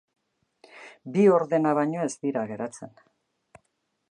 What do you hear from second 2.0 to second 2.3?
ez